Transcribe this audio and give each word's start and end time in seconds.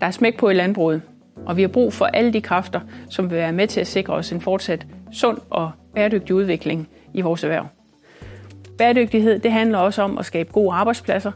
Der 0.00 0.06
er 0.06 0.10
smæk 0.10 0.38
på 0.38 0.48
i 0.48 0.54
landbruget, 0.54 1.02
og 1.46 1.56
vi 1.56 1.62
har 1.62 1.68
brug 1.68 1.92
for 1.92 2.06
alle 2.06 2.32
de 2.32 2.40
kræfter, 2.40 2.80
som 3.10 3.30
vil 3.30 3.38
være 3.38 3.52
med 3.52 3.66
til 3.66 3.80
at 3.80 3.86
sikre 3.86 4.14
os 4.14 4.32
en 4.32 4.40
fortsat 4.40 4.86
sund 5.12 5.38
og 5.50 5.70
bæredygtig 5.94 6.34
udvikling 6.34 6.88
i 7.14 7.20
vores 7.20 7.44
erhverv. 7.44 7.66
Bæredygtighed 8.78 9.38
det 9.38 9.52
handler 9.52 9.78
også 9.78 10.02
om 10.02 10.18
at 10.18 10.24
skabe 10.26 10.52
gode 10.52 10.74
arbejdspladser, 10.74 11.32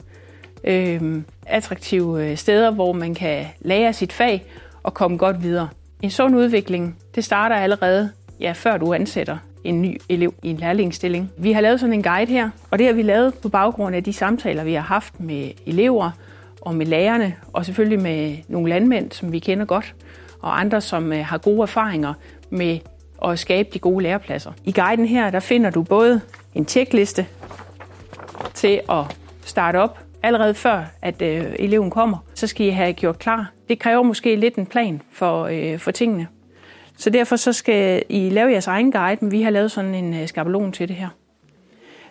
øhm, 0.64 1.16
øh, 1.16 1.22
attraktive 1.46 2.36
steder, 2.36 2.70
hvor 2.70 2.92
man 2.92 3.14
kan 3.14 3.46
lære 3.60 3.92
sit 3.92 4.12
fag 4.12 4.44
og 4.82 4.94
komme 4.94 5.16
godt 5.16 5.42
videre. 5.42 5.68
En 6.02 6.10
sund 6.10 6.36
udvikling 6.36 6.96
det 7.14 7.24
starter 7.24 7.56
allerede, 7.56 8.10
ja, 8.40 8.52
før 8.52 8.76
du 8.76 8.92
ansætter 8.94 9.38
en 9.64 9.82
ny 9.82 10.00
elev 10.08 10.34
i 10.42 10.50
en 10.50 10.56
lærlingsstilling. 10.56 11.30
Vi 11.38 11.52
har 11.52 11.60
lavet 11.60 11.80
sådan 11.80 11.92
en 11.92 12.02
guide 12.02 12.32
her, 12.32 12.50
og 12.70 12.78
det 12.78 12.86
har 12.86 12.92
vi 12.92 13.02
lavet 13.02 13.34
på 13.34 13.48
baggrund 13.48 13.96
af 13.96 14.04
de 14.04 14.12
samtaler, 14.12 14.64
vi 14.64 14.74
har 14.74 14.80
haft 14.80 15.20
med 15.20 15.50
elever 15.66 16.10
og 16.60 16.74
med 16.74 16.86
lærerne, 16.86 17.34
og 17.52 17.64
selvfølgelig 17.66 18.00
med 18.00 18.36
nogle 18.48 18.68
landmænd, 18.68 19.12
som 19.12 19.32
vi 19.32 19.38
kender 19.38 19.64
godt, 19.64 19.94
og 20.40 20.60
andre, 20.60 20.80
som 20.80 21.12
øh, 21.12 21.24
har 21.24 21.38
gode 21.38 21.62
erfaringer 21.62 22.14
med 22.50 22.78
at 23.24 23.38
skabe 23.38 23.68
de 23.74 23.78
gode 23.78 24.02
lærepladser. 24.02 24.52
I 24.64 24.72
guiden 24.72 25.06
her, 25.06 25.30
der 25.30 25.40
finder 25.40 25.70
du 25.70 25.82
både 25.82 26.20
en 26.54 26.64
tjekliste 26.64 27.26
til 28.54 28.80
at 28.88 29.04
starte 29.44 29.76
op 29.76 29.98
allerede 30.22 30.54
før, 30.54 30.84
at 31.02 31.22
øh, 31.22 31.44
eleven 31.58 31.90
kommer. 31.90 32.18
Så 32.34 32.46
skal 32.46 32.66
I 32.66 32.70
have 32.70 32.92
gjort 32.92 33.18
klar. 33.18 33.52
Det 33.68 33.78
kræver 33.78 34.02
måske 34.02 34.36
lidt 34.36 34.54
en 34.54 34.66
plan 34.66 35.02
for, 35.12 35.44
øh, 35.44 35.78
for 35.78 35.90
tingene. 35.90 36.26
Så 36.96 37.10
derfor 37.10 37.36
så 37.36 37.52
skal 37.52 38.02
I 38.08 38.30
lave 38.30 38.50
jeres 38.50 38.66
egen 38.66 38.92
guide, 38.92 39.18
men 39.20 39.32
vi 39.32 39.42
har 39.42 39.50
lavet 39.50 39.70
sådan 39.70 39.94
en 39.94 40.14
øh, 40.14 40.28
skabelon 40.28 40.72
til 40.72 40.88
det 40.88 40.96
her. 40.96 41.08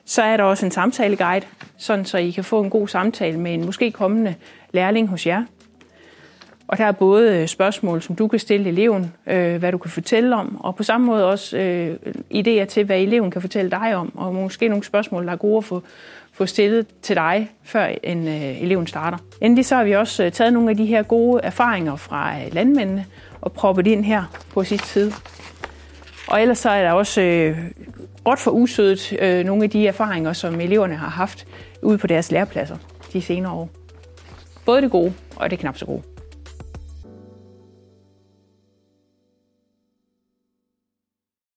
Så 0.09 0.21
er 0.21 0.37
der 0.37 0.43
også 0.43 0.65
en 0.65 0.71
samtaleguide, 0.71 1.45
sådan 1.77 2.05
så 2.05 2.17
I 2.17 2.31
kan 2.31 2.43
få 2.43 2.61
en 2.61 2.69
god 2.69 2.87
samtale 2.87 3.39
med 3.39 3.53
en 3.53 3.65
måske 3.65 3.91
kommende 3.91 4.35
lærling 4.71 5.07
hos 5.07 5.27
jer. 5.27 5.43
Og 6.67 6.77
der 6.77 6.85
er 6.85 6.91
både 6.91 7.37
øh, 7.37 7.47
spørgsmål, 7.47 8.01
som 8.01 8.15
du 8.15 8.27
kan 8.27 8.39
stille 8.39 8.69
eleven, 8.69 9.13
øh, 9.27 9.55
hvad 9.55 9.71
du 9.71 9.77
kan 9.77 9.91
fortælle 9.91 10.35
om, 10.35 10.61
og 10.61 10.75
på 10.75 10.83
samme 10.83 11.07
måde 11.07 11.29
også 11.29 11.57
øh, 11.57 11.95
idéer 12.33 12.65
til, 12.65 12.83
hvad 12.83 12.99
eleven 12.99 13.31
kan 13.31 13.41
fortælle 13.41 13.71
dig 13.71 13.95
om, 13.95 14.11
og 14.15 14.35
måske 14.35 14.67
nogle 14.67 14.83
spørgsmål, 14.83 15.25
der 15.25 15.31
er 15.31 15.35
gode 15.35 15.57
at 15.57 15.63
få, 15.63 15.83
få 16.33 16.45
stillet 16.45 16.87
til 17.01 17.15
dig, 17.15 17.51
før 17.63 17.85
en 18.03 18.27
øh, 18.27 18.61
eleven 18.61 18.87
starter. 18.87 19.17
Endelig 19.41 19.65
så 19.65 19.75
har 19.75 19.83
vi 19.83 19.95
også 19.95 20.23
øh, 20.23 20.31
taget 20.31 20.53
nogle 20.53 20.69
af 20.69 20.77
de 20.77 20.85
her 20.85 21.03
gode 21.03 21.41
erfaringer 21.43 21.95
fra 21.95 22.39
øh, 22.39 22.53
landmændene 22.53 23.05
og 23.41 23.51
proppet 23.51 23.87
ind 23.87 24.05
her 24.05 24.23
på 24.53 24.63
sit 24.63 24.85
side. 24.85 25.11
Og 26.27 26.41
ellers 26.41 26.59
så 26.59 26.69
er 26.69 26.83
der 26.83 26.91
også 26.91 27.21
øh, 27.21 27.57
råt 28.29 28.39
for 28.39 28.51
usødet 28.51 29.13
øh, 29.19 29.45
nogle 29.45 29.63
af 29.63 29.69
de 29.69 29.87
erfaringer, 29.87 30.33
som 30.33 30.61
eleverne 30.61 30.95
har 30.95 31.09
haft 31.09 31.47
ude 31.81 31.97
på 31.97 32.07
deres 32.07 32.31
lærepladser 32.31 32.77
de 33.13 33.21
senere 33.21 33.53
år. 33.53 33.69
Både 34.65 34.81
det 34.81 34.91
gode 34.91 35.13
og 35.35 35.49
det 35.49 35.59
knap 35.59 35.77
så 35.77 35.85
gode. 35.85 36.01